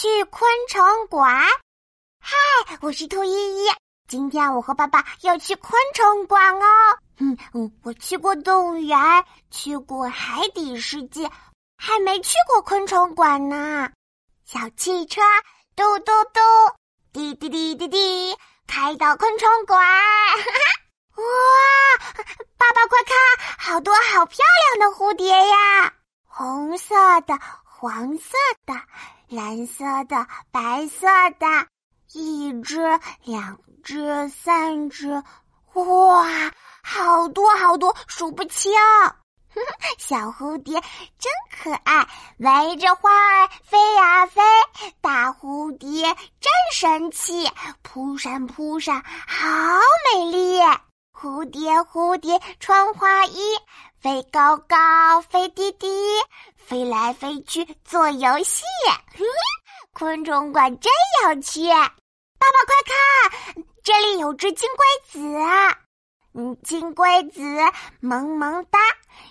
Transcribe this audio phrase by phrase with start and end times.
[0.00, 1.44] 去昆虫馆。
[2.22, 2.34] 嗨，
[2.80, 3.68] 我是兔依依。
[4.08, 6.66] 今天我和爸爸要去昆虫馆哦。
[7.18, 8.98] 嗯嗯，我去过动物园，
[9.50, 11.30] 去过海底世界，
[11.76, 13.90] 还没去过昆虫馆呢。
[14.46, 15.20] 小汽车
[15.76, 16.40] 嘟嘟嘟，
[17.12, 19.86] 滴滴滴滴滴，开到昆虫馆。
[21.16, 21.24] 哇，
[22.56, 23.14] 爸爸快看，
[23.58, 24.38] 好多好漂
[24.78, 25.92] 亮的蝴蝶呀！
[26.24, 26.94] 红色
[27.26, 28.72] 的、黄色的、
[29.30, 31.06] 蓝色的、白色
[31.38, 31.46] 的，
[32.12, 32.80] 一只、
[33.22, 35.22] 两只、三只，
[35.74, 36.26] 哇，
[36.82, 38.72] 好多好多，数不清。
[39.98, 40.80] 小蝴蝶
[41.18, 41.32] 真
[41.62, 44.42] 可爱，围着花儿飞呀飞。
[45.00, 46.02] 大蝴蝶
[46.40, 47.48] 真神气，
[47.82, 49.46] 扑闪扑闪，好
[50.12, 50.60] 美丽。
[51.20, 53.38] 蝴蝶蝴蝶穿花衣，
[54.00, 55.86] 飞高高，飞低低，
[56.56, 58.64] 飞来飞去做游戏。
[59.92, 60.90] 昆虫馆真
[61.24, 62.74] 有趣，爸爸快
[63.52, 65.20] 看，这里有只金龟子！
[66.32, 67.42] 嗯，金龟子
[68.00, 68.78] 萌萌哒，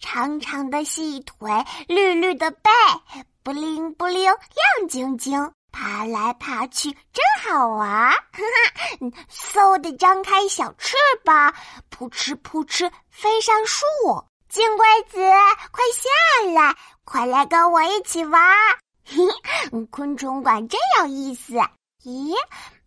[0.00, 2.70] 长长的细腿，绿绿的背，
[3.42, 5.50] 不灵不灵，亮晶晶。
[5.72, 8.12] 爬来爬去真好玩，
[9.30, 11.54] 嗖的张开小翅膀，
[11.88, 13.84] 扑哧扑哧飞上树。
[14.48, 15.18] 金龟子，
[15.70, 18.42] 快下来，快来跟我一起玩！
[19.90, 21.54] 昆虫馆真有意思。
[22.02, 22.34] 咦，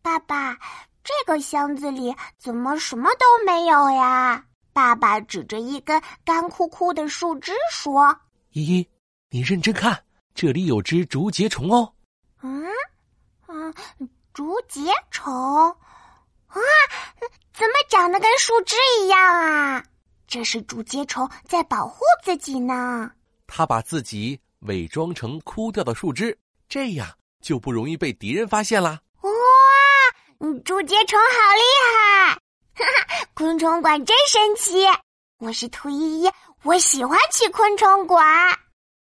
[0.02, 0.58] 爸爸，
[1.04, 4.44] 这个箱子里怎么什么都没有呀？
[4.74, 8.20] 爸爸指着一根干枯枯的树枝说
[8.52, 8.90] ：“依依，
[9.30, 10.04] 你认真看，
[10.36, 11.94] 这里有只竹节虫哦。”
[14.34, 15.32] 竹节虫，
[16.48, 16.58] 啊，
[17.54, 19.84] 怎么长得跟树枝一样啊？
[20.28, 23.12] 这是竹节虫在保护自己呢。
[23.46, 27.08] 它把自己伪装成枯掉的树枝，这样
[27.42, 29.02] 就不容易被敌人发现啦。
[29.22, 29.30] 哇，
[30.66, 31.62] 竹节虫好厉
[31.94, 32.34] 害！
[32.76, 34.86] 哈哈，昆虫馆真神奇。
[35.38, 36.32] 我是兔依依，
[36.64, 38.26] 我喜欢去昆虫馆。